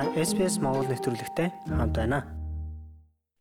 [0.00, 2.24] Та SPS Монгол нэвтрүүлэгтэй хамт байна.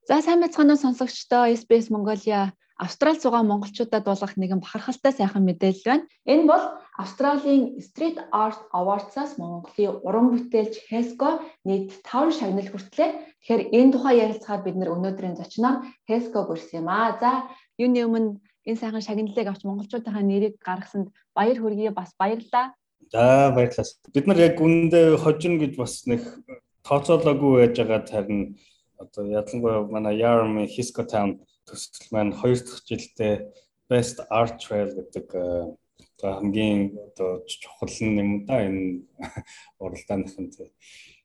[0.03, 5.87] За сайн байцгаана уу сонсогчдоо SBS Mongolia Австрал зугаа монголчуудад болгох нэгэн бахархалтай сайхан мэдээлэл
[5.87, 6.03] байна.
[6.27, 6.63] Энэ бол
[6.99, 13.09] Австралийн Street Art Awards-аас Монголын уран бүтээлч Hesco нийт 5 шагнал хүртлээ.
[13.39, 17.15] Тэгэхээр энэ тухай ярилцахаар бид нэр өнөөдрийн зочноор Hesco гүрсэн юм аа.
[17.23, 17.47] За
[17.79, 18.35] юуны өмнө
[18.67, 22.75] энэ сайхан шагналыг авч монголчуудынхаа нэрийг гаргасанд баяр хүргэе бас баярлалаа.
[23.11, 23.87] За баярлалаа.
[24.13, 26.21] Бид нар яг үндэ хожин гэж бас нэг
[26.83, 28.59] тооцоолоогүй байж байгаа харин
[28.99, 33.33] одоо ялангуяа манай Yarm Hisco Town төсөл маань хоёр дахь жилдээ
[33.89, 39.07] Best Art Trail гэдэг одоо хамгийн одоо чухал юм да энэ
[39.83, 40.51] уралдаанхын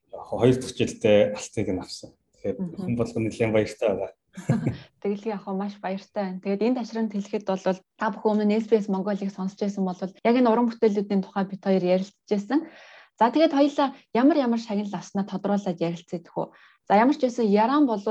[0.09, 2.11] хоёр дахь жилдээ алтыг нь авсан.
[2.33, 4.11] Тэгэхээр хүн болгоны нэлээд баяртай байгаа.
[5.01, 6.43] Тэгэлгүй яг маш баяртай байна.
[6.43, 10.51] Тэгээд энэ ташранд хэлэхэд бол та бүхэн өмнө SBS Mongolia-г сонсч байсан бол яг энэ
[10.51, 12.67] уран бүтээлүүдийн тухай бид хоёр ярилцчихсан.
[13.15, 16.51] За тэгээд хоёлаа ямар ямар шагнал авснаа тодруулаад ярилцээд хөө.
[16.87, 18.03] За ямар ч байсан Яран бол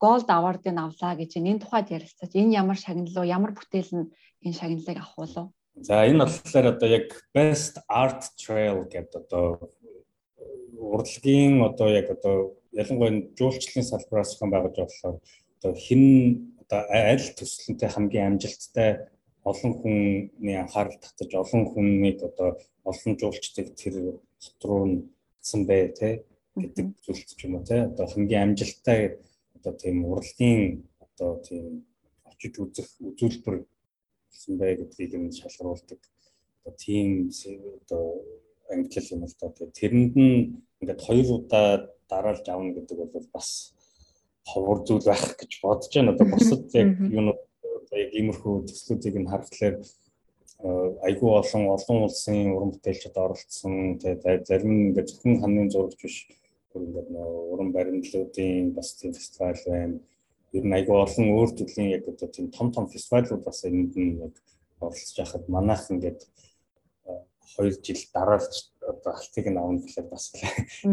[0.00, 4.10] Gold Award-ыг авлаа гэж энэ тухайд ярилцаж энэ ямар шагнал уу, ямар бүтээл нь
[4.44, 5.46] энэ шагналыг авах болов?
[5.76, 9.76] За энэ болохоор одоо яг Best Art Trail гэдэг одоо
[10.76, 15.16] урлагийн одоо яг одоо ялангуяа жуулчлалын салбараас хэн байгаж болохоор
[15.66, 19.10] одоо хин одоо аль төсөлнтэй хамгийн амжилттай
[19.42, 23.94] олон хүний анхаарал татаж олон хүнийг одоо олон жуулчдыг тэр
[24.42, 24.82] хот руу
[25.42, 26.22] нсан бай тэ?
[26.54, 27.90] гэдэг зүйлч юм уу тэ?
[27.90, 29.18] Одоо хамгийн амжилттай
[29.58, 31.82] одоо тийм урлагийн одоо тийм
[32.30, 33.66] очиж үзэх үзүүлбэр
[34.30, 35.98] гэсэн бай гэдгийг нь шалгаруулдаг.
[36.62, 37.30] Одоо тийм
[37.82, 38.22] одоо
[38.70, 43.75] англи юм л да тэрэнд нь ингээд хоёр удаа дараалж авна гэдэг бол бас
[44.46, 46.14] ховор зүйл байх гэж бодож байна.
[46.14, 47.40] Одоо бусад яг юунууд
[48.02, 49.82] яг иймэрхүү төслүүдийг нь харахад
[51.08, 53.98] айгүй олон олон улсын уран бүтээлчид оролцсон.
[54.00, 56.16] Тэгээ зарим ингээд зөвхөн ханын зурагч биш
[56.74, 57.10] ингээд
[57.52, 60.00] уран баримтлуудын бас тийм фестивал байна.
[60.56, 64.20] Ер нь айгүй олон өөр төрлийн яг одоо тийм том том фестивалууд бас энд нь
[64.26, 64.34] яг
[64.80, 66.20] оролцож байхад манайх ингээд
[67.54, 70.24] 2 жил дараалж одоо алтыг нь авна гэхэлээ бас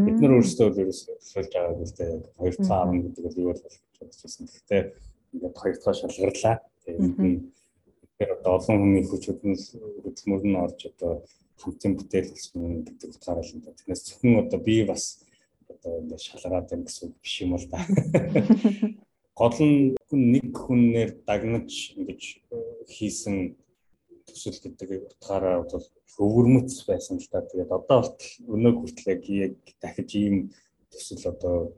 [0.05, 3.63] бид нар өөрсдөө л ерөөсөө төлөөлж байгаа гэдэг 2 цаа авна гэдэг нь юу бол
[3.63, 4.45] бодож байсан.
[4.47, 4.81] Гэхдээ
[5.33, 6.55] ингээд хоёр дахь шалгарлаа.
[6.85, 7.41] Тэгээд
[8.01, 11.13] тэгэхээр одоо олон хүний хүч хөдөлмөр нь орж одоо
[11.61, 13.77] хамтын бүтээл болсон гэдэг утгаараа л энэ.
[13.77, 15.03] Тэрнээс зөвхөн одоо би бас
[15.71, 17.79] одоо ингээд шалгараад байна гэсэн биш юм л да.
[19.39, 22.21] Гол нь нэг хүнээр дагнаж ингэж
[22.93, 23.57] хийсэн
[24.33, 25.85] төсөл гэдэг утгаараа бол
[26.19, 27.45] өвөрмөц байсан л да.
[27.45, 30.35] Тэгээд одоо болтол өнөө хүртэл яг дахиж ийм
[30.91, 31.73] төсөл одоо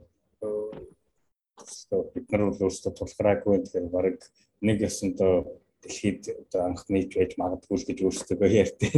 [2.14, 4.20] бид нар бол өөрсдөө тулгараагүй тэгэхээр баг
[4.60, 5.44] нэг ясандаа
[5.82, 8.92] дэлхийд одоо анх нийт байж магадгүй л гэж өөрсдөө ярьдээ.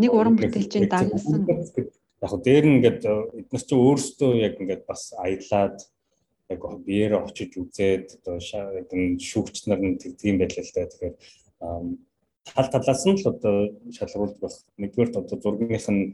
[0.00, 1.48] Нэг уран бүтээлчийн дагнасан.
[2.20, 5.78] Яг хөө дээр нь ингээд эднес чинь өөрсдөө яг ингээд бас аялаад
[6.52, 10.90] яг биеэр очиж үзээд одоо шүүгч нар нь тэгдэм байлаа л да.
[10.90, 11.14] Тэгэхээр
[12.46, 13.56] тал талаас нь л одоо
[13.96, 14.56] шалгуулж байх.
[14.80, 16.04] Нэгдүгээр одоо зургийнх нь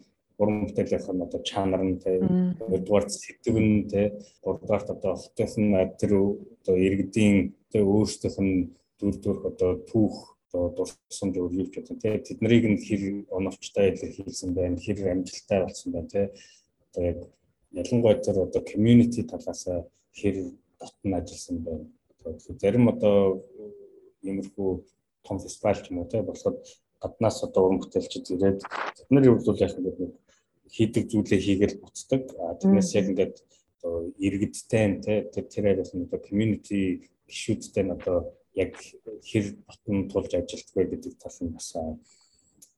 [0.40, 2.10] уран бүтээлийнх нь одоо чанар нь тэ
[2.68, 4.00] хоёрдугаар сэтгэв нь тэ
[4.42, 7.36] гуравдугаар одоо хотынх нь тэр одоо иргэдийн
[7.70, 8.54] тэ өөрсдийнх нь
[8.98, 10.16] дүр төрх одоо түүх
[10.52, 10.86] одоо
[11.32, 13.02] юу ч гэдэг тэ тэднийг нь хэр
[13.36, 16.22] оновчтой илэрхийлсэн байна хэр амжилттай болсон байна тэ
[16.84, 17.19] одоо яг
[17.80, 19.62] ялангуяа тэр одоо community талаас
[20.19, 20.36] хэр
[20.80, 21.86] дотн ажилласан байна.
[22.62, 23.42] Зарим одоо
[24.22, 24.70] иймэрхүү
[25.27, 26.59] том фестивал ч юм уу те болоход
[27.03, 28.60] гаднаас одоо уран бүтээлчид ирээд
[29.10, 29.99] нар юу бол яг ингээд
[30.75, 32.22] хийдэг зүйлээ хийгээл буцдаг.
[32.38, 33.37] А тэрнээс яг ингээд
[33.82, 38.19] одоо иргэдтэй те тэр тэрээр бас одоо community гişүүдтэй нь одоо
[38.55, 38.72] яг
[39.28, 41.69] хэр батн тулж ажилтдаг вэ гэдэг тал нь бас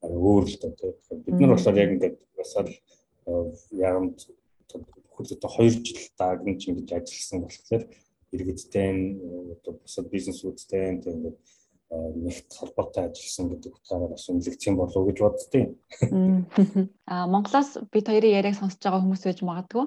[0.01, 0.67] өөр л те.
[1.25, 2.71] Бид нар болохоор яг ингээд бас л
[3.71, 4.17] яамд
[5.15, 7.83] хөл одоо 2 жил даагнаж ингэж ажилласан болохоор
[8.35, 8.89] иргэдтэй
[9.55, 11.37] одоо бусад бизнесүүдтэй те ингээд
[12.25, 15.65] нэгт холбоотой ажилласан гэдэг утгаараа бас үнэлэгдэх юм болов уу гэж боддیں۔
[17.11, 19.85] Аа Монголоос бид хоёрын яриаг сонсож байгаа хүмүүс байж магадгүй.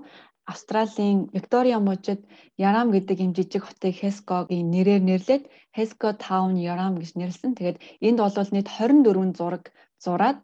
[0.48, 2.24] Австралийн Виктория мужид
[2.56, 5.44] Ярам гэдэг юм жижиг хотыг Хескогийн нэрээр нэрлээд
[5.76, 7.52] Хеско Town Ярам гэж нэрлсэн.
[7.52, 9.64] Тэгээд энд бол нийт 24 зураг
[10.00, 10.40] зураад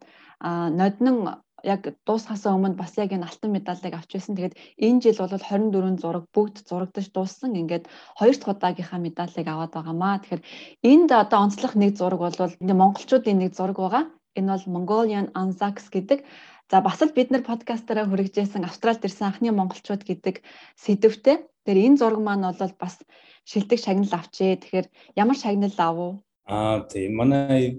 [0.79, 4.37] ноднон яг дуусахаас өмнө бас яг энэ алтан медалыг авч байсан.
[4.37, 7.57] Тэгээд энэ жил бол 24 зураг бүгд зурагдаж дууссан.
[7.57, 10.21] Ингээд хоёр дахь удаагийнхаа медалыг аваад байгаамаа.
[10.21, 10.45] Тэгэхээр
[10.85, 14.03] энд одоо онцлог нэг зураг бол монголчуудын нэг зураг байгаа.
[14.37, 16.21] Энэ бол Mongolian Anzacs гэдэг.
[16.69, 20.45] За бас л бид нар подкастаараа хүргэжсэн Австралид ирсэн анхны монголчууд гэдэг
[20.77, 21.49] сэдвтэй.
[21.65, 23.01] Тэгэхээр энэ зураг маань бол бас
[23.49, 24.61] шилдэг шагнал авчээ.
[24.61, 26.11] Тэгэхээр ямар шагнал авав?
[26.45, 27.77] Аа тийм манай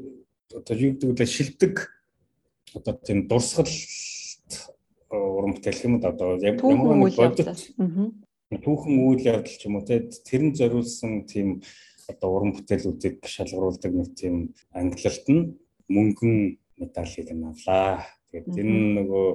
[0.54, 1.74] одоо юу гэдэг вэ шилдэг
[2.74, 3.70] одоо тийм дурсгалт
[5.10, 6.10] уран бүтээл юм да.
[6.10, 7.48] Одоо ямар нэг бодит
[8.64, 11.62] түүхэн үйл явдал ч юм уу те тэр нь зориулсан тийм
[12.10, 15.58] одоо уран бүтээлүүдийг шалгаруулдаг нэг тийм ангилалт нь
[15.90, 16.34] мөнгөн
[16.78, 18.06] медалийг нь авлаа.
[18.30, 19.26] Тэгээд энэ нөгөө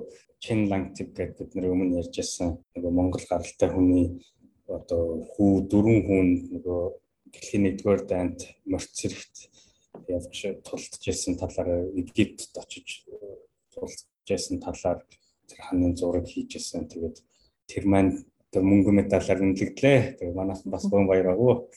[0.42, 4.08] Чин Лангтип гэдэг бид нэр өмнө ярьжсэн нөгөө Монгол гаралтай хүний
[4.66, 6.82] одоо хүү дөрвөн хүн нөгөө
[7.34, 9.36] дэлхийн нэгдүгээр дайнд морц зэрэгт
[10.08, 13.06] явж тулдж ирсэн талаар Египт очиж
[13.74, 15.04] тулдж ирсэн талаар
[15.48, 16.88] тэр ханы зураг хийжсэн.
[16.88, 17.18] Тэгээд
[17.68, 20.20] тэр маань тэр мөнгө медалаар нэмлэгдлээ.
[20.20, 21.72] Тэгээд манайх бас гон баяр агуу.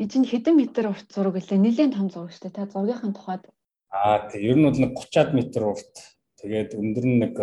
[0.00, 1.58] Энэ чинь хэдэн метр урт зураг гэлээ?
[1.60, 2.56] Нилээн том зураг шүү дээ.
[2.56, 3.44] Та зургийнхын тухайд
[3.88, 5.94] Аа тэг ер нь бол нэг 30-аад метр урт.
[6.40, 7.34] Тэгээд өндөр нь нэг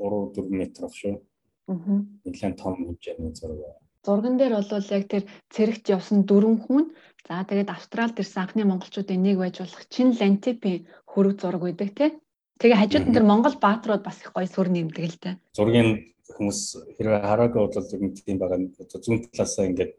[0.00, 1.20] 3 4 метр ах шүү.
[1.68, 2.00] Аа.
[2.24, 3.60] Нилээн том хэмжээний зураг.
[4.04, 5.24] Зурган дээр бол яг тэр
[5.54, 6.84] цэрэгт явсан дөрвөн хүн
[7.26, 12.10] за тэгээд Австралид ирсэн анхны монголчуудын нэг байж болох Чин Лантипийн хөрөг зураг байдаг тий.
[12.58, 15.34] Тэгээ хажууд нь тэр Монгол бааtruуд бас их гоё сүр нэмдэг л дээ.
[15.54, 15.90] Зургийн
[16.34, 16.60] хүмүүс
[16.96, 18.58] хэрвээ хараагүй бол ер нь тийм байгаа.
[19.04, 19.92] Зүүн талаасаа ингээд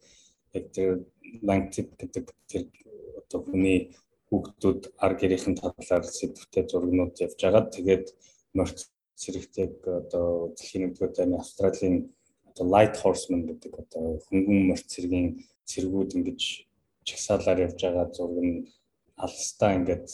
[0.57, 0.90] яг тэр
[1.48, 2.63] Лантип гэдэг тэр
[3.19, 3.94] одоо хүний
[4.30, 7.63] хүүхдүүд ар гэрийнхэн талаар сэдвтэй зургнууд явж байгаа.
[7.69, 8.06] Тэгээд
[8.57, 8.90] морц
[9.22, 11.95] зэрэгтэйг одоо дэлхийн нэгдүгээр дайны Австралийн
[12.50, 15.28] одоо light horseman гэдэг одоо хөнгөн морц цэргийн
[15.69, 16.42] цэргүүд ингэж
[17.07, 18.68] чагсаалаар явж байгаа зураг нь
[19.25, 20.07] алстаа ингээд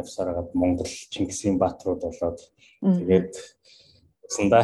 [0.00, 2.40] явсаар хагаад Монгол Чингисийн бааtruуд болоод
[2.82, 3.32] тэгээд
[4.34, 4.60] санда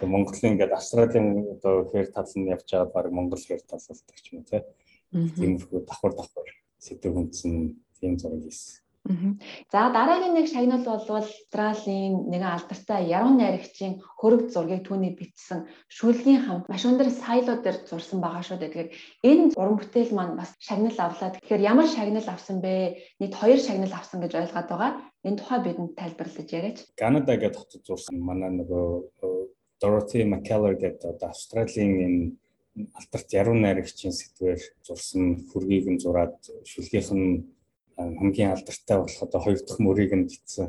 [0.00, 4.26] Монголын ингээд Австралийн одоо хэр тал нь явж байгаа баг Монгол хэр тал болдог ч
[4.32, 4.62] юм уу
[5.36, 6.48] тиймэрхүү давхар давхар
[6.84, 7.52] сэдв хүндсэн
[7.98, 8.83] тийм зураг хийсэн.
[9.04, 16.40] За дараагийн нэг шагнал бол Австралийн нэгэн алдартай яруу найрагчийн хөрөг зургийг түүний бичсэн шүлгийн
[16.48, 18.72] хамт маш өндөр сайло дээр зурсан байгаа шүү дээ.
[18.72, 18.90] Тэгэхээр
[19.28, 21.36] энэ уран бүтээл маань бас шагнал авлаа.
[21.36, 22.96] Тэгэхээр ямар шагнал авсан бэ?
[23.20, 24.92] Нийт хоёр шагнал авсан гэж ойлгоод байгаа.
[25.20, 26.78] Энэ тухай бидэнд тайлбарлаж яриач.
[26.96, 28.88] Канада гэдэг хотод зурсан манай нөгөө
[29.84, 32.22] Dorothy McKellar гэдэг одоо Австралийн энэ
[32.96, 37.53] алдарт яруу найрагчийн сэтвэр зурсан хөргийг нь зураад шүлгийнх нь
[37.96, 40.68] хамгийн алдартай болох одоо хоёр дахь мөрийг нь бичсэн.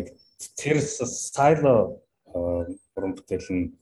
[0.00, 0.08] Яг
[0.56, 2.00] тэр стайло
[2.34, 3.72] уран бүтээл нь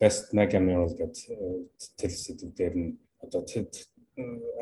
[0.00, 3.70] best mega mural гэдэг тэр сэдвээр нь одоо тэд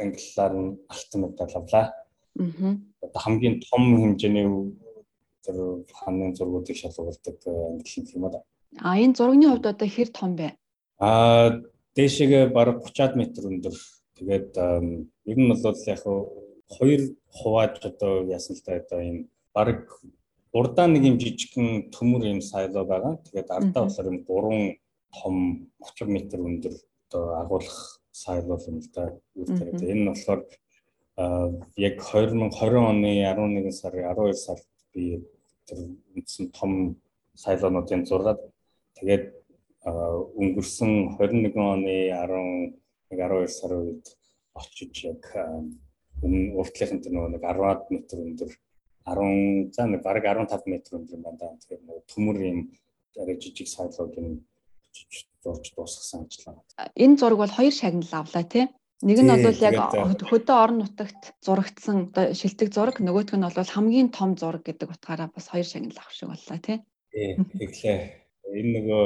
[0.03, 1.87] англиар нь алтан медаль авлаа.
[2.39, 2.77] Аа.
[3.05, 4.47] Одоо хамгийн том хэмжээний
[5.45, 5.57] тэр
[5.93, 8.41] ханы зургуудыг шалгуулдаг англи юм да.
[8.81, 10.57] А энэ зургийн хувьд одоо хэр том бэ?
[10.99, 11.63] А
[11.97, 13.77] дээшээгээ бараг 30-аад метр өндөр.
[14.17, 14.51] Тэгээд
[15.31, 16.03] ер нь бол яг
[16.69, 19.19] хоёр хувааж одоо яасан л та одоо юм
[19.55, 19.87] баг
[20.53, 23.21] урдаа нэг юм жижигхэн төмөр юм сайло байгаа.
[23.25, 24.63] Тэгээд ардаа болохоор юм гурван
[25.13, 26.75] том 30 м өндөр
[27.09, 29.15] одоо агуулах сайло юм л да.
[29.37, 30.41] Тэгээд энэ нь болохоор
[31.77, 35.25] яг 2020 оны 11 сарын 12 сард би
[35.69, 35.79] тэр
[36.17, 37.01] үндсэн том
[37.35, 38.41] сайлонуудын зургаад
[38.99, 39.25] тэгээд
[39.87, 42.77] өнгөрсөн 21 оны 11
[43.13, 44.07] 12 сарын үед
[44.55, 45.23] очиж яг
[46.25, 48.51] өмнө уртлынхын тэр нөгөө нэг 10-аад метр өндөр
[49.07, 51.59] 10 за нэг бараг 15 метр өндөр байна.
[51.61, 52.59] Тэгэхээр нөгөө төмөр юм
[53.21, 54.43] арай жижиг сайлог юм
[55.45, 56.65] зурж дуусгасан ажиллаа.
[56.97, 58.67] Энэ зураг бол хоёр шагнал авлаа тий.
[59.05, 59.77] Нэг нь бол яг
[60.25, 65.53] хөдөө орон нутагт зурагдсан шилдэг зураг, нөгөөх нь бол хамгийн том зураг гэдэг утгаараа бас
[65.53, 66.79] хоёр шагнал авах шиг боллоо тий.
[67.13, 68.01] Тэглээ.
[68.57, 69.05] Энэ нөгөө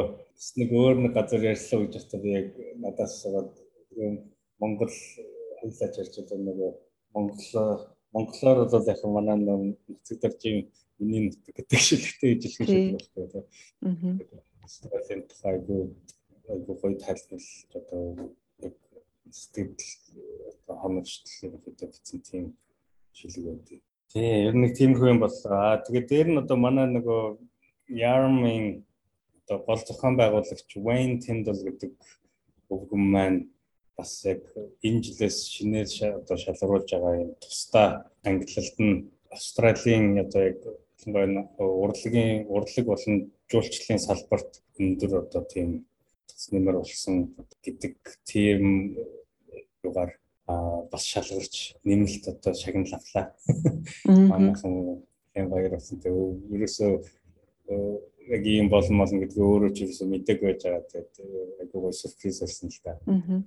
[0.62, 2.46] нэг өөр нэг газар ярьслаа гэж бодсон яг
[2.78, 3.50] надаас аваад
[4.62, 4.94] Монгол
[5.60, 6.70] хэлж ярьж байгаа нөгөө
[7.14, 10.58] Монгол монголоор бол яг манай нөхцөл төржийн
[10.98, 12.66] миний нутаг гэдэг шилэгтэй ижилхэн
[13.00, 13.40] шиг байна.
[13.82, 14.68] Аа.
[14.68, 15.82] Стратегийн тухайгүй
[16.52, 17.46] айгуу гоё тайлбарлаж
[17.78, 18.02] одоо
[18.66, 18.74] яг
[19.30, 19.74] сэтгэл
[20.50, 22.44] одоо хоногчлол гэдэг бичсэн тийм
[23.18, 23.80] шилэг байдаг.
[24.12, 25.82] Тий, ер нь нэг тиймэрхүү юм боллоо.
[25.86, 27.22] Тэгээд дээр нь одоо манай нөгөө
[27.90, 28.84] Yarming
[29.42, 31.92] одоо гол зохион байгуулагч Wayne Tyndall гэдэг
[32.70, 33.38] өвгөн маань
[34.00, 34.40] бас яг
[34.86, 35.88] энэ жилээс шинээр
[36.20, 37.88] одоо шалгаруулж байгаа юм тусдаа
[38.28, 38.94] ангиллалт нь
[39.36, 40.60] Австралийн одоо яг
[41.06, 43.16] урлагийн урлаг болон
[43.50, 45.68] жуулчлалын салбарт өндөр одоо тийм
[46.52, 48.96] нэмэр болсон гэдэг тийм
[49.84, 50.12] югаар
[50.92, 53.26] бас шалгарч нэмэлт одоо шагнал авлаа.
[54.04, 55.04] Манайхан
[55.34, 56.00] юм баяр болсон.
[56.00, 56.26] Тэгээ
[56.56, 56.92] ерөөсөө
[58.34, 60.90] яг ийм болон молно гэдгийг өөрөө ч ерөөсөө мэдээг байж байгаа.
[60.90, 61.14] Тэгээд
[61.60, 62.98] айгуу сюрприз болсон л та.
[63.06, 63.42] Аа.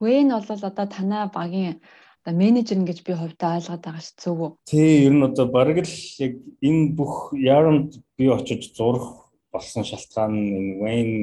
[0.00, 1.80] Вэн бол одоо танай багийн
[2.24, 4.48] одоо менежер гэж би хувьдаа ойлгоод байгаа ш үү?
[4.64, 10.32] Тий, ер нь одоо бараг л яг энэ бүх ярамд би очиж зурх болсон шалтгаан
[10.32, 11.20] нь энэ Wayne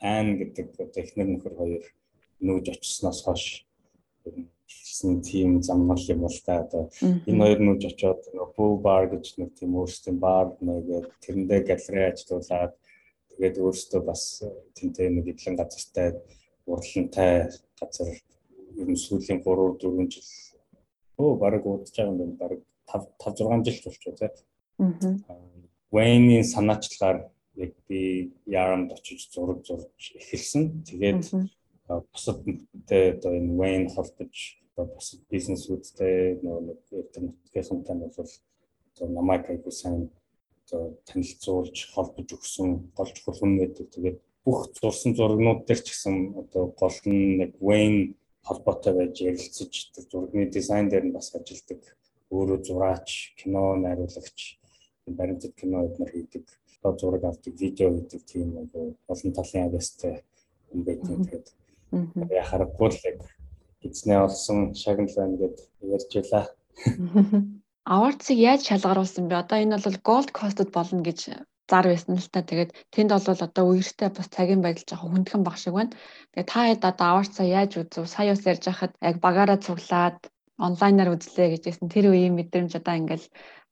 [0.00, 1.84] Ann гэдэг одоо эхнэр нөхөр хоёр
[2.40, 3.44] нүүж очисноос хойш
[4.68, 6.82] гэсэн тийм замнал юм бол та одоо
[7.28, 8.20] энэ хоёр нүж очоод
[8.56, 12.72] Boo Bar гэж нэг тийм өөрсдийн бар нэгээд тэрэндээ галерей ажиллуулад
[13.30, 14.22] тэгээд өөрсдөө бас
[14.76, 16.08] тэнтэй нэг эдлэн газартай
[16.68, 17.34] уралдантай
[17.80, 18.08] газар
[18.80, 20.28] ер нь сүүлийн 3 4 жил
[21.18, 22.36] өө баг удаж байгаа юм.
[22.40, 22.52] Баг
[22.86, 24.30] 5 5 6 жил болчихоо тий.
[24.78, 25.36] Аа.
[25.94, 30.84] Wayne-ийн санаачлагаар яг би Ярамд очиж зураг зурж эхэлсэн.
[30.86, 31.22] Тэгээд
[32.12, 34.34] бусад мэдээ одоо энэ Wayne холбож
[34.70, 38.32] одоо бусад бизнесүүдтэй нөгөө интернетийнхэнтэй нь бол
[38.94, 40.10] одоо намайг айгуу сайн
[40.66, 43.86] одоо танилцуулж холбож өгсөн гол чухал хүн байдаг.
[43.90, 48.16] Тэгээд бүх зурсан зурагнууд дээр ч гэсэн одоо гол нь нэг Wayne
[48.48, 49.72] холбоотой байж ярилцаж
[50.08, 51.84] зургийн дизайн дээр нь бас ажилладаг.
[52.32, 54.56] Өөрөө зураач, кино найруулагч,
[55.04, 56.44] баримтат кино эднэр хийдэг.
[56.80, 60.24] Одоо зураг авдаг, видео хийдэг тийм одоо олон талын авьяастай
[60.72, 61.18] юм байдаг.
[61.28, 61.48] Тэгээд
[62.40, 63.20] яхахгүй л яг
[63.84, 65.56] эзнээ олсон шагнал байна гэд
[65.96, 66.44] ярьж байлаа.
[67.84, 69.44] Awardс-ыг яаж шалгаруулсан бэ?
[69.44, 71.20] Одоо энэ бол Gold Coast-д болно гэж
[71.70, 72.40] зар байсан л та.
[72.42, 75.92] Тэгээд тэнд бол одоо үерхтэй бас цагийн байдал жоохон хүндхэн баг шиг байна.
[76.32, 78.08] Тэгээд та хэд одоо Awardс-а яаж үзв?
[78.08, 80.18] Сая ус ярьж хахад яг багаараа цуглаад
[80.58, 83.26] онлайнаар үзлээ гэжсэн тэр үеийн мэдрэмж одоо ингээл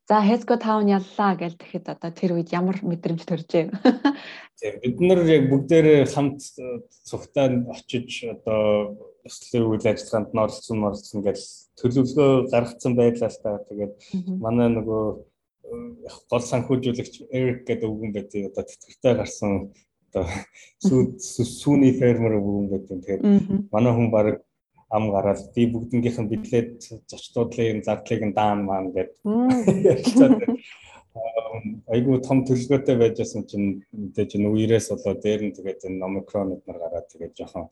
[0.07, 3.75] За Hesco Town яллаа гэж тэгэхэд одоо тэр үед ямар мэдрэмж төржээ.
[4.63, 6.47] Тийм бид нар яг бүгдээр хамт
[7.11, 8.95] цугтаа очиж одоо
[9.27, 11.39] өсөлтийн үйл ажиллагаанд оролцсон оролцсон гэж
[11.83, 13.59] төлөвлөгөө гаргацсан байлаа л та.
[13.67, 13.93] Тэгээд
[14.39, 15.05] манай нөгөө
[16.31, 19.53] гол санхүүжүүлэгч Эрик гэдэг өвгөн байдгийг одоо тэтгэвртэй гарсан
[20.11, 20.25] одоо
[20.81, 22.99] сүүний фермер өвгөн байдаг.
[23.03, 23.23] Тэгээд
[23.73, 24.27] манай хүн баг
[24.91, 26.71] ам гараад би бүгднгийнх нь бидлээд
[27.11, 29.19] зочдуудлын зардлыг нь даан маань гэдэг.
[31.91, 36.79] Айгуу том төлөвлөгөөтэй байжсэн чинь мэдээж энэ үерээс болоо дээр нь тэгээд энэ омикронод нар
[36.79, 37.67] гараад тэгээд жоохон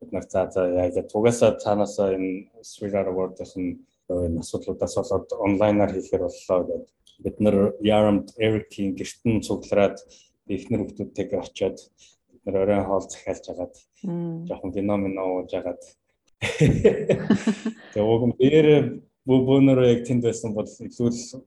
[0.00, 6.22] бид нар за за яг тугасаа цаанаасаа энэ Sweeter Award-ын энэ асуудлуудаас болоод онлайнаар хийхээр
[6.26, 6.82] боллоо гэдэг.
[7.22, 9.98] Бид нар Yaramd Eric-ийн гэртэн цуглараад
[10.48, 11.78] эхнэр хүмүүстэйгээ очиод
[12.32, 13.74] бид нар оройн хоол захиалж агаад
[14.48, 15.82] жоохон кино минь ууж агаад
[17.94, 18.68] Тэгээ уг нь дээр
[19.24, 21.44] бөөнөр яг тэнд байсан бол илүү л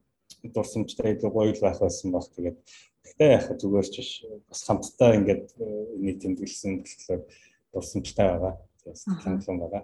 [0.54, 2.26] дурсамжтай илүү гоё байх байсан баг.
[2.34, 2.58] Тэгээд
[3.06, 3.96] гэхдээ яг зүгээр ч
[4.50, 5.46] бас хамтдаа ингээд
[6.02, 7.22] нэг тэмдэглэсэн болохоор
[7.74, 8.56] дурсамжтай байгаа.
[8.88, 9.84] Сэтгэлэнглэн байгаа.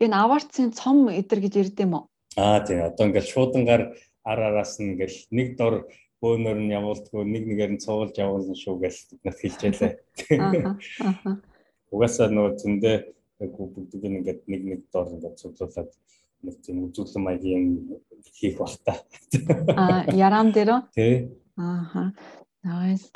[0.00, 2.04] Энэ аварцын цом эдэр гэж ирд юм уу?
[2.36, 3.82] Аа тийм одоо ингээд шуудангаар
[4.26, 5.74] ар араас нь ингээл нэг дор
[6.20, 9.92] бөөнөр нь явуулдгүй нэг нэгээр нь цуулж явуулна шүү гэж бид нарт хэлжээлээ.
[10.42, 11.38] Аа.
[11.94, 12.96] Угаасаа нөгөө зөндөө
[13.38, 15.90] бүгдийг ингээд нэг нэг доор ингээд цуглуулад
[16.42, 17.64] нэг тийм үзүүлэн маягийн
[18.32, 18.96] хийх та.
[19.76, 20.80] Аа, ярам дээр үү?
[20.96, 21.14] Тий.
[21.56, 22.12] Ааха.
[22.66, 23.12] Nice.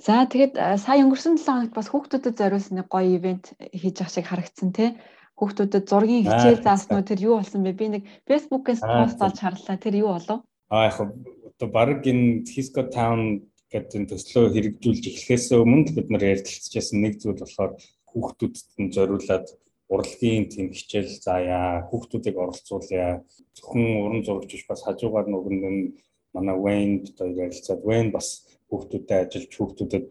[0.00, 4.26] За тэгэд сая өнгөрсөн 7 хоногт бас хүүхдүүдэд зориулсан нэг гоё ивент хийж байгаа шиг
[4.26, 4.96] харагдсан тий.
[5.40, 7.72] Хүүхдүүдэд зургийн хичээл зааснуу тэр юу болсон бэ?
[7.72, 9.76] Би нэг Facebook-ээс пост олж харлаа.
[9.80, 10.44] Тэр юу болов?
[10.68, 17.00] Аа яг одоо баг энэ Hisco Town гэдэг төслөө хэрэгжүүлж эхлэхээс өмнө бид нар ярилцчихсан
[17.00, 17.72] нэг зүйл болохоор
[18.12, 19.46] хүүхдүүдэд нь зориулаад
[19.90, 23.22] урлагийн тийм хичээл заая, хүүхдүүдийг оролцуулъя.
[23.56, 25.94] Зөвхөн уран зурагч биш бас хажуугаар нөгөө нь
[26.34, 30.06] манай Wayne одоо ярилцаад Wayne бас хүүхдүүдэд ажиллаж хүүхдүүдэд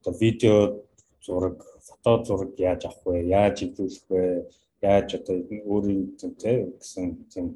[0.00, 0.56] одоо видео
[1.24, 3.28] зураг, фото зураг яаж авах вэ?
[3.32, 4.22] Яаж эвлүүлэх вэ?
[4.84, 5.36] Яаж одоо
[5.72, 6.32] өөрийн тийм
[6.80, 7.46] гэсэн тийм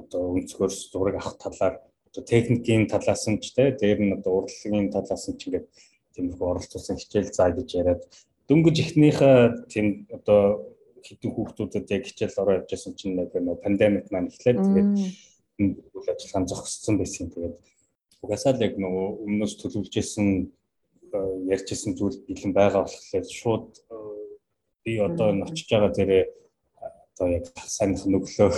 [0.00, 1.74] одоо өнцгөр зураг авах талаар
[2.08, 5.66] одоо техникийн талаас нь ч тийм нь одоо урлагийн талаас нь ч ингээд
[6.14, 8.02] тиймэрхүү оролцуулсан хичээл заа гэж яриад
[8.48, 9.38] дөнгөж эхнийхээ
[9.72, 9.86] тийм
[10.16, 10.40] одоо
[11.06, 14.90] хэдэн хүүхдүүдэд яг хичээл ороо явж байсан чинь нэг нөө пандемик маань эхлээд тэгээд
[15.58, 17.30] үйл ажиллагаа зогссон байсан.
[17.30, 17.56] Тэгээд
[18.22, 20.28] угаасаа л яг нөгөө өмнөөс төлөвлөж исэн
[21.54, 23.68] ярьжсэн зүйл бэлэн байгаа болохоор шууд
[24.84, 26.24] би одоо энэ очиж байгаа дээрээ
[27.14, 28.50] одоо яг сайнх нүглөө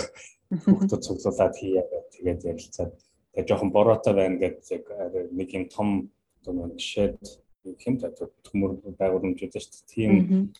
[0.65, 2.93] хүүхдүүд цуглуулад хийя гэх тэгээд ярилцаад
[3.33, 4.85] тэгээд жоохон бороотой байна гэдэг яг
[5.31, 5.89] нэг юм том
[6.41, 7.21] одоо нэг шэд
[7.75, 8.01] хэмт
[8.47, 9.91] төмөр байгууламжууд шүү дээ.
[9.91, 10.11] Тийм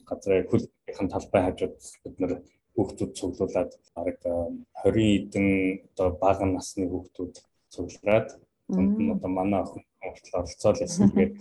[0.03, 2.33] газрын хөлбөрийн талбай хажууд бид нэр
[2.75, 4.19] хүүхдүүд цуглуулад бараг
[4.83, 5.47] 20 эдэн
[5.95, 7.33] одоо бага насны хүүхдүүд
[7.71, 8.27] цуглараад
[8.67, 11.09] тунд нь одоо манай охин оролцоол ясан.
[11.11, 11.33] Тэгээд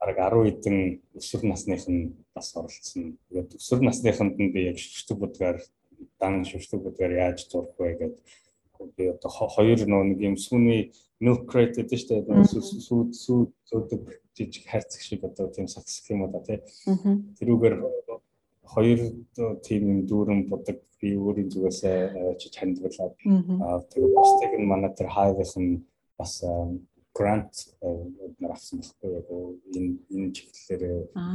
[0.00, 0.76] бараг 10 эдэн
[1.18, 3.18] өсвөр насных нь бас оролцсон.
[3.28, 5.58] Тэгээд өсвөр насныханд нь би яг шүтэг будгаар
[6.20, 8.22] дан шүтэг будгаар яаж зурх вэ гэдэг
[8.96, 12.44] би одоо хоёр нэг юм сүүний milk crate гэдэг дээ.
[12.44, 14.02] Сүүд сүүд сүүдэг
[14.36, 16.60] жижиг хайрцаг шиг одоо тийм сацсах юм да тий.
[17.40, 17.76] Тэрүүгээр
[18.66, 19.00] хоёр
[19.66, 21.98] тийм юм дүүрэн будаг би өөрийн зүгээсээ
[22.32, 23.14] авчиж хандвалаад
[23.64, 25.84] аа тэгээд бусдыг нь манай тэр хайвс нь
[26.18, 26.44] бас
[27.16, 27.54] грант
[28.40, 29.28] нар авсан байхгүй яг
[29.76, 30.82] энэ энэ чиглэлээр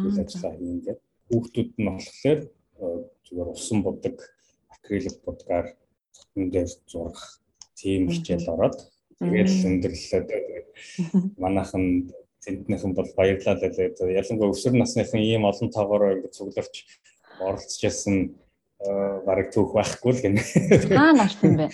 [0.05, 2.39] үйл ажиллагаа хийгээд хүүхдүүд нь болохоор
[3.25, 4.17] зүгээр усан будаг
[4.73, 5.67] акрилик будгаар
[6.15, 7.21] цотон дээр зурах
[7.79, 8.77] тийм хичээл ороод
[9.19, 10.21] тэгэл өндөрлөлөө
[11.43, 11.85] манайхан
[12.43, 13.93] тентнийхэн бол баярлалаа лээ.
[14.21, 16.75] Ялангуяа өсвөр насныхан ийм олон тоогоор ингэ цугларч
[17.39, 18.33] оролцож ясан
[19.25, 20.41] бараг түүх байхгүй л гэнэ.
[20.89, 21.65] Хаа нарсан бэ?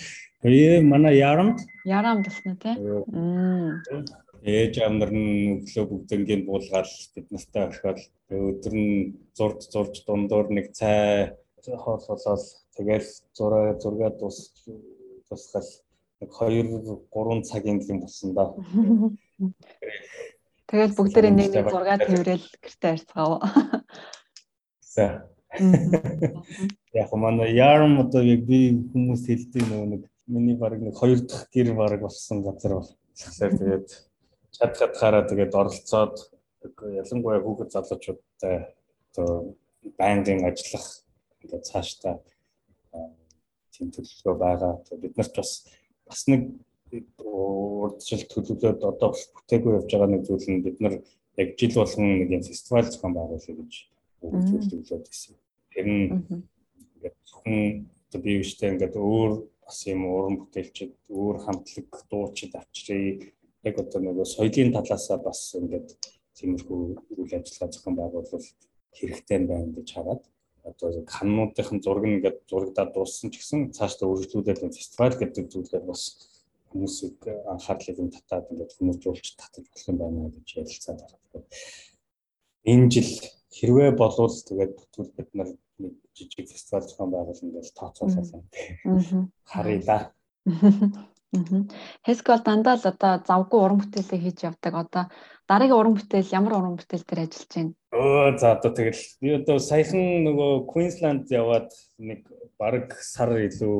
[0.46, 2.74] Ээ манай ярамд Ярам басна тий.
[4.46, 7.98] ээж амнар нь өглөө бүгднгийн буулгаал бид нартай орхиод
[8.30, 12.44] өдөр нь зурд зурж дундуур нэг цай хоол болоод
[12.78, 14.54] тэгэл зураа зургаа дус
[15.26, 15.66] тусгал
[16.22, 18.54] нэг 2 3 цагийн юм болсон да.
[20.70, 23.42] Тэгэл бүгдээрээ нэг нэг зураг тэрэл гэртээ арцгаав.
[24.86, 25.26] За.
[26.94, 31.48] Яг манай ярм одоо яг би хүмүүс хэлдэг нөгөө нэг миний баг нэг хоёр дахь
[31.52, 33.88] гэр баг болсон газар болохоор тэгээд
[34.56, 36.16] чад хатгаараа тэгээд оролцоод
[37.00, 38.56] ялангуяа хүүхэд залуучуудтай
[39.10, 39.56] одоо
[39.98, 40.86] байнгын ажиллах
[41.42, 42.14] ингээд цаашдаа
[43.78, 44.74] тийм төлөвлөгөө байгаа.
[45.02, 45.50] Бид нарт бас
[46.06, 46.50] бас нэг
[47.22, 50.94] урдчил төлөвлөлөөд одоо бүтээгүй явж байгаа нэг зүйл нь бид нар
[51.38, 53.72] яг жил болгон нэг юм фестивал зохион байгуулъя гэж
[54.20, 55.34] төлөвлөлөөд байсан.
[55.72, 56.06] Тэр нь
[56.98, 57.56] ингээд зөвхөн
[58.08, 59.32] одоо бие биштэй ингээд өөр
[59.68, 63.36] бас юм уран бүтээлчд, өөр хамтлаг дуучид авчрыг
[63.68, 65.88] яг одоо нэг соёлын талаасаа бас ингээд
[66.40, 66.80] тиймэрхүү
[67.20, 68.48] үйл ажиллагаа зохион байгуулалт
[68.96, 70.22] хэрэгтэй байна гэж хараад
[70.64, 76.02] одоо ханнуудын зураг ингээд зурагдаад дууссан ч гэсэн цаашдаа үргэлжлүүлээд фестивал гэдэг зүйлээр бас
[76.70, 77.18] хүмүүсийг
[77.52, 81.42] анхаарлыг нь татаад ингээд хүмүүжүүлж татаж болох юм байна гэж ярилцаад байгаа.
[82.72, 83.12] Энэ жил
[83.56, 85.48] хэрвээ болвол тэгээд бүтгэл бид нар
[85.78, 88.42] нэг жижиг фестивал зохион байгуулна гэж тооцоолсон.
[89.44, 90.12] Харъя.
[92.08, 94.74] Хэскол дандаа л одоо завгүй уран бүтээлээ хийж явдаг.
[94.74, 95.04] Одоо
[95.44, 97.72] дараагийн уран бүтээл ямар уран бүтээл дээр ажиллаж байна?
[97.92, 101.68] Өө за одоо тэгэл би одоо саяхан нөгөө Queensland яваад
[102.00, 102.24] нэг
[102.56, 103.76] бараг сар илүү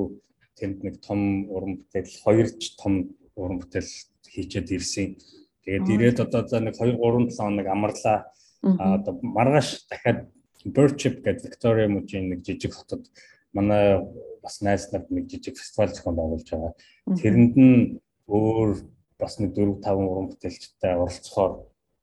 [0.61, 3.91] тэнд нэг том уран бүтээл хоёрч том уран бүтээл
[4.29, 5.17] хийчээд ирсэн.
[5.65, 8.29] Тэгээд ирээд одоо за нэг 2 3 7 хоног амарлаа.
[8.61, 10.29] А одоо маргааш дахиад
[10.65, 13.07] Birchip гэдэг Victoria мужийн нэг жижиг хотод
[13.53, 14.01] манай
[14.43, 16.73] бас найз нарт нэг жижиг фестивал зохион байгуулж байгаа.
[17.15, 18.83] Тэрэнд нь өөр
[19.19, 21.53] бас нэг 4 5 уран бүтээлчтэй оролцохоор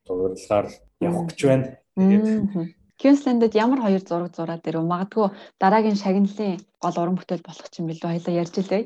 [0.08, 0.68] урилгаар
[1.02, 1.65] явах гэж байна.
[1.96, 4.88] Тэгээд Queensland-д ямар хоёр зураг зураад ирв?
[4.88, 5.27] Магадгүй
[5.60, 8.84] дараагийн шагналын гол уран бүтээл болох юм билүү хоёлаа ярьж илээ.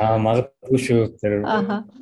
[0.00, 1.00] Аа магадгүй шүү.
[1.20, 1.44] Тэр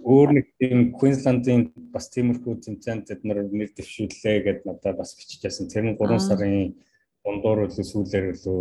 [0.07, 5.67] өөр нэг тийм Queensland-ын бас тиймэрхүү тэмцээнд бид нар нэр дэвшүүллээ гэдээ надад бас биччихсэн.
[5.67, 6.79] Тэр нь 3 сарын
[7.27, 8.61] дундуур үлээ сүүлээр үлээ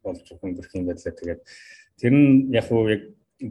[0.00, 1.12] болж хөнгөрөх юм байлаа.
[1.12, 1.42] Тэгээд
[2.00, 3.02] тэр нь яг уу яг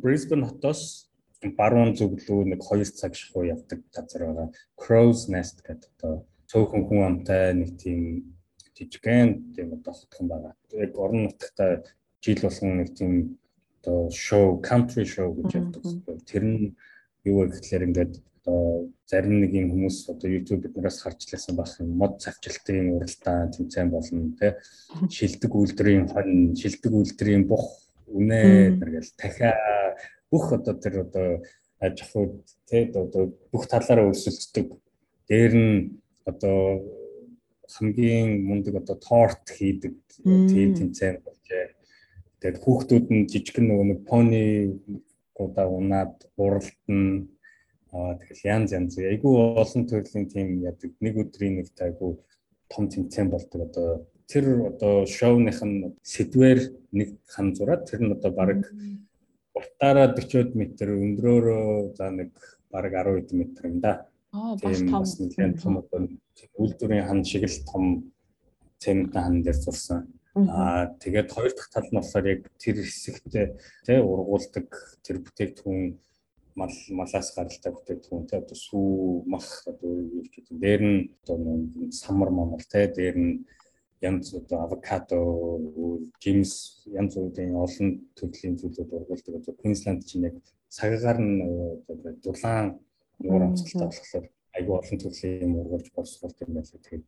[0.02, 1.14] Brisbane хотоос
[1.60, 4.50] баруун рүү нэг 2 цаг шахуу явдаг газар байгаа.
[4.82, 8.34] Crow's Nest гэдэг одоо цөөхөн хүн амтай нэг тийм
[8.84, 10.54] жижигхэн тийм одоо хотхон байгаа.
[10.72, 11.84] Яг орон нутгата
[12.22, 13.40] жил болгон нэг тийм
[13.82, 15.84] одоо шоу, country show гэж явдаг.
[16.28, 16.76] Тэр нь
[17.24, 21.80] юу вэ гэхээр ингээд одоо зарим нэг юм хүмүүс одоо YouTube биднээс харж лээсэн байх
[21.80, 24.52] юм мод цавчлалтын уралдаан тэмцээн болно тий
[25.08, 29.56] шилдэг үйлдвэрийн хон шилдэг үйлдвэрийн бух үнэ гэл дахиа
[30.28, 31.28] бүх одоо тэр одоо
[31.80, 34.76] аж ахуйд тий одоо бүх талаараа өрсөлддөг.
[35.28, 36.84] Дээр нь одоо
[37.70, 41.76] хамгийн мундаг одоо торт хийдэг тийм тэмцээн болжээ.
[42.40, 44.44] Тэгээд хүүхдүүд нь жижигхэн нөгөө нэг пони
[45.40, 47.28] удаа унаад уралдана
[47.94, 48.98] Аа тэгэл янз янз.
[48.98, 50.92] Айгүй олон төрлийн тийм яадаг.
[50.98, 52.18] Нэг өдрийн нэг айгүй
[52.74, 54.10] том тэмцээн болдог одоо.
[54.26, 58.66] Тэр одоо шоуных нь сэдвэр нэг хан зураад тэр нь одоо баг
[59.54, 60.64] уртаараа 40 м
[61.06, 62.34] өндрөөрөө за нэг
[62.74, 64.10] баг 10 м юм да.
[64.34, 65.04] Аа бас том.
[65.06, 66.00] Нэлээд том одоо
[66.58, 67.86] үйлдвэрийн хан шиг л том
[68.82, 70.00] цементийн хан дээр зурсан.
[70.36, 73.48] Аа тэгээд хоёр дахь тал нь болохоор яг тэр хэсэгтээ
[73.86, 74.68] тий ургуулдаг
[75.06, 75.82] тэр бүтээгдэхүүн
[76.58, 81.38] мал малаас гаралтай бүтээгдэхүүн те одоо сүү мах одоо юу гэдэг дээр нь одоо
[81.94, 83.46] самар мамал те дээр нь
[84.02, 85.22] янз одоо авокадо
[86.24, 90.36] жимс янз бүрийн олон төрлийн зүйлүүд ургуулдаг одоо Queensland чинь яг
[90.74, 91.36] цагаагаар нь
[91.94, 92.68] одоо дулаан
[93.20, 94.26] нуур амсгалтай болохоор
[94.58, 96.70] айгүй олон төрлийн юм ургуулж боловсруулт юм байна.
[96.70, 97.06] Тэгээд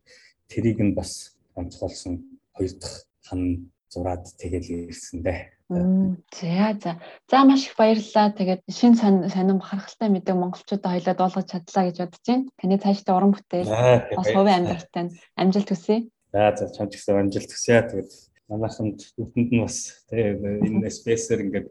[0.50, 2.14] тэрийг нь бас онцгойлсон
[2.56, 5.40] хоёр дахь хан зураад тэгэл ирсэн дээ.
[5.68, 7.00] За за.
[7.30, 8.30] За маш их баярлалаа.
[8.38, 12.44] Тэгээд шин сонин бахархалтай мэдээ монголчуудаа хоёлаа дуулгаж чадлаа гэж бодож байна.
[12.58, 13.70] Таны цаашдаа уран бүтээл
[14.14, 16.06] бас хувийн амьдралтай амжилт хүсье.
[16.30, 17.82] За за чамд гэсэн амжилт хүсье.
[17.82, 18.10] Тэгээд
[18.46, 20.38] манайханд бүгдэнд нь бас тэгээд
[20.70, 21.68] энэ спейсер ингээд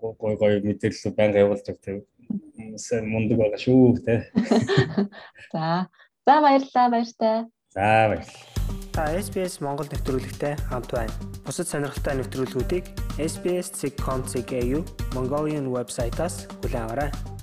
[0.00, 2.04] гой гой мэдээлэл байнга явуулж байгаа.
[2.76, 4.14] Сайн мундаг байгаа шүү те.
[5.52, 5.86] За.
[6.26, 7.44] За баярлалаа баяртай.
[7.74, 8.54] За баярлалаа.
[8.94, 11.10] Та SBS Монгол нэвтрүүлэгтэй хамт байна.
[11.42, 12.84] Бусад сонирхолтой нэвтрүүлгүүдийг
[13.18, 14.54] SBS.com.cg
[15.18, 16.46] Mongolian вебсайтаас
[16.86, 17.33] аваарай.